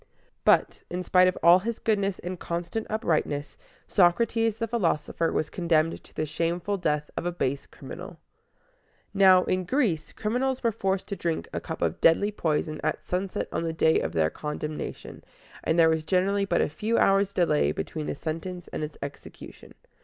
[0.43, 3.55] But, in spite of all his goodness and constant uprightness,
[3.85, 8.17] Socrates the philosopher was condemned to the shameful death of a base criminal.
[9.13, 13.47] Now, in Greece, criminals were forced to drink a cup of deadly poison at sunset
[13.51, 15.23] on the day of their condemnation,
[15.63, 19.75] and there was generally but a few hours' delay between the sentence and its execution.